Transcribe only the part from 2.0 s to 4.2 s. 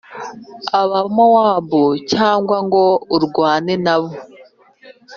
cyangwa ngo urwane na bo,